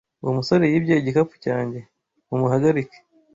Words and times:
Uwo 0.21 0.31
musore 0.37 0.63
yibye 0.71 0.95
igikapu 0.97 1.33
cyanjye! 1.45 1.79
Mumuhagarike! 2.27 2.97